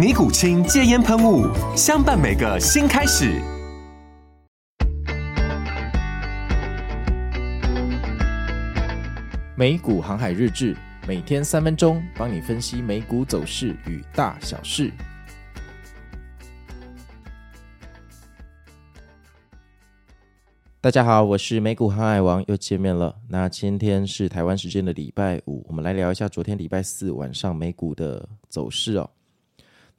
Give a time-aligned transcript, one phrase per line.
[0.00, 1.46] 尼古清戒烟喷雾，
[1.76, 3.38] 相伴每个新开始。
[9.54, 10.74] 美股航海日志，
[11.06, 14.90] 每天三分钟，帮你分析美股走势与大小事。
[20.80, 23.14] 大家好，我是美股航海王，又见面了。
[23.28, 29.10] 那今天是台湾时间的礼拜五，我们来聊一下昨天礼拜四晚上美股的走势哦。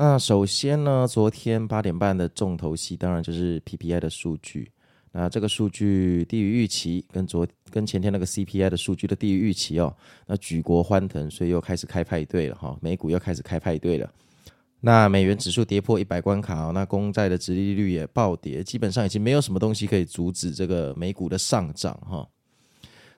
[0.00, 4.70] 那首先呢，昨天八点半的重头戏当然就是 PPI 的数据。
[5.10, 9.92] 那这个数据低于预期，跟昨跟前天那个 CPI 的数据的低于预期哦。
[10.28, 14.08] 那举国欢腾，所以又开始开派对了哈，美股又开始开派对了。
[14.78, 22.24] 那美元指数跌破一百关卡哦，那公债的殖利率也暴跌，基本上已经没有什么东西可以阻止这个美股的上涨哈。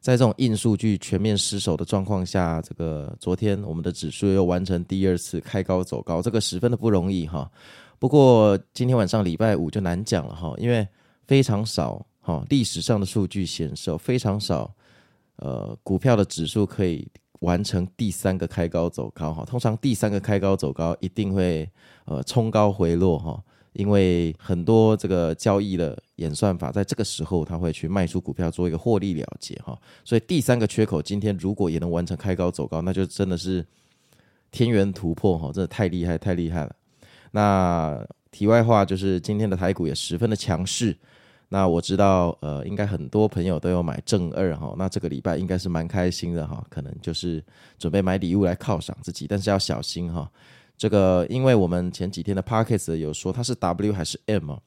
[0.00, 7.50] 在这种硬数据全面失守的状况下，这个昨天我们的指数又完成第二次开高走高，这个十分的不容易哈。
[7.98, 10.88] 不过今天晚上礼拜五就难讲了哈，因为
[11.26, 14.74] 非常少哈，历史上的数据显示非常少，
[15.36, 17.06] 呃，股票的指数可以
[17.40, 19.44] 完成第三个开高走高哈。
[19.44, 21.70] 通常第三个开高走高一定会
[22.06, 23.42] 呃冲高回落哈。
[23.72, 29.78] 因为很多这个交易的演算法，在这个时候他会去卖出股票，做一个获利了结哈。
[30.04, 33.64] 所以第三个缺口今天如果也能完成开高走高，那就真的是
[34.50, 36.74] 天元突破哈，真的太厉害太厉害了。
[37.30, 40.96] 那题外话就是今天的台股也十分的强势。
[41.52, 47.42] 那我知道呃，应该很多朋友都有买正二哈，那这个礼拜应该是蛮开心的哈，可能就是
[47.76, 50.30] 准备买礼物来犒赏自己，但是要小心哈。
[50.80, 54.58] 这个，因为我们前几天的 Podcast 有说它是 W 还是 M 啊？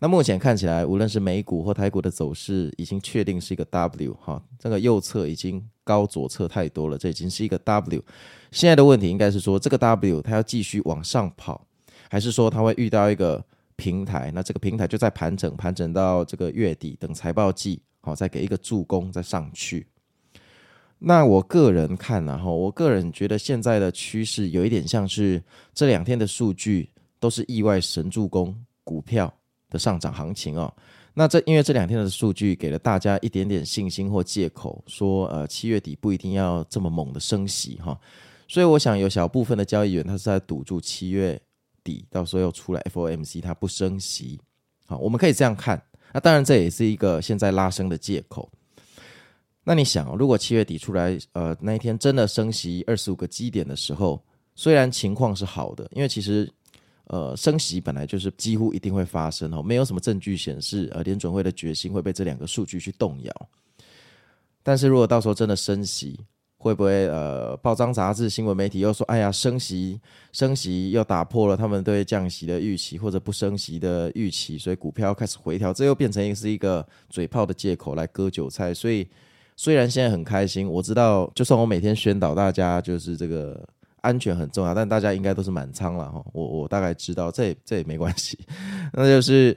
[0.00, 4.42] 那目前看起来，无论是美股或台股的走势，已经确定是一个 W 哈。
[4.58, 8.02] 这个右侧已经高左侧太多了，这已经是一个 W。
[8.50, 11.64] 现在的问题应该是说，这个 W 它要继续往上跑，
[12.10, 13.40] 还是说它会遇到一个
[13.76, 14.32] 平台？
[14.34, 19.86] 那这个平台就在盘整，盘整到这个月底，等财报季，好，再给一个助攻，再上去。
[21.04, 25.42] 那我个人看呢，哈，我个人觉得现在的趋势有一点像是
[25.74, 29.32] 这两天的数据都是意外神助攻股票
[29.68, 30.72] 的上涨行情哦。
[31.12, 37.98] 那这因为这两天的数据给了大家一点点信心或借口，说呃七月底不一定要这么猛的升息哈。
[38.46, 41.40] 所以我想有小部分的交易员他是在赌注七月
[41.82, 44.40] 底到时候又出来 FOMC 它不升息，
[44.86, 45.82] 好，我们可以这样看。
[46.14, 48.48] 那当然这也是一个现在拉升的借口。
[49.64, 54.20] 那你想，如果七月底出来，呃，那一天真的升息二十五个基点的时候，
[54.56, 56.52] 虽然情况是好的，因为其实，
[57.04, 63.48] 呃，升息本来就是几乎一定会发生哦，没有什么证据显示，呃，联准会的决心会被这两个数据去动摇。
[64.64, 66.18] 但是如果到时候真的升息，
[66.56, 70.00] 会不会呃，报章杂志、新闻媒体又说，哎呀，升息，
[70.32, 79.06] 升息又打破了他们对降息的预期，或者不升息的预期，所以股票开始回调，这又变成一个是一个嘴炮的借口来割韭菜，所以。
[79.62, 83.64] 虽然现在很开心，我知道，就算我每天宣导大家就是这个
[84.00, 86.20] 安全很重要，但大家应该都是满仓了哈。
[86.32, 88.36] 我我大概知道，这也这也没关系，
[88.92, 89.56] 那就是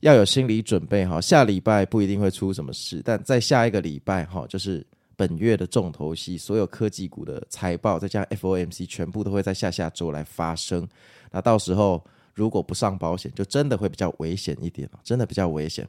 [0.00, 1.18] 要有心理准备哈。
[1.22, 4.86] 下礼拜不一定会出什么事，但在下一个礼拜哈，就是
[5.16, 10.86] 本月的重头戏，所有科技股的财报再加上 FOMC 全部都会在下下周来发生。
[11.32, 12.04] 那到时候
[12.34, 15.88] 如果不上保险，就真的会比较危险一点，真的比较危险。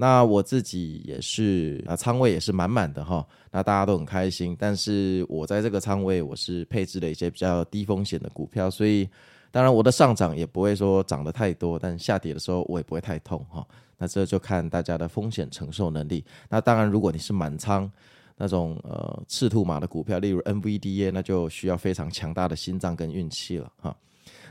[0.00, 3.22] 那我自己也是啊，仓位也是满满的哈。
[3.50, 9.06] 那大家都很开心，但是我在这个仓位，我是配置了一些比较低风险的股票，所以
[9.50, 13.62] 当然我的上涨也不会说涨得太多，但下跌的时候我也不会太痛哈。
[13.98, 16.24] 那这就看大家的风险承受能力。
[16.48, 17.90] 那当然，如果你是满仓
[18.38, 23.94] 那种呃赤兔马的股票，例如 NVDA，那就需要非常强大的心脏跟运气了哈。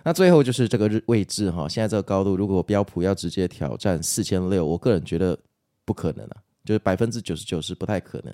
[0.03, 5.37] 那最后就是这个日位置哈，现在这个高度，如果标普要直接挑战四千六，我个人觉得
[5.85, 8.33] 不可能啊，就是百分之九十九是不太可能。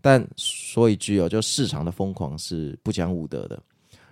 [0.00, 3.60] 但说一句哦，就市场的疯狂是不讲武德的。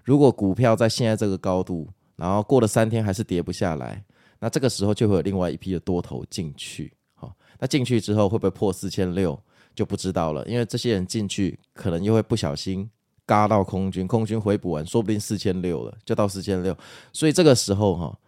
[0.05, 4.05] 如果股票在现在这个高度，然后过了三天还是跌不下来，
[4.39, 6.93] 那这个时候就会有另外一批的多头进去。
[7.15, 9.39] 好，那进去之后会不会破四千六
[9.75, 12.89] 就不知道了，因为这些人进去可能又会不小心
[13.27, 16.75] 嘎到空军，空军回补完，说不定四千六了，就到四千六。
[17.13, 18.19] 所以这个时候哈，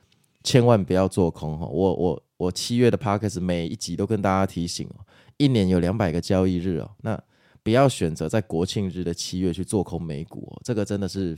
[0.42, 1.64] 千万不要做空哈。
[1.66, 5.00] 我我我七月的 Podcast 每一集都跟大家提醒哦，
[5.36, 7.18] 一年有两百个交易日哦，那。
[7.60, 11.36] 不要选择在国庆日的七月去做空美股哦，这个真的是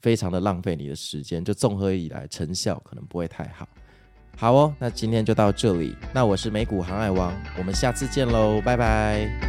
[0.00, 1.44] 非常的浪费你的时间。
[1.44, 3.68] 就综合以来，成效可能不会太好。
[4.34, 5.94] 好哦，那今天就到这里。
[6.14, 9.47] 那我是美股航海王，我们下次见喽，拜拜。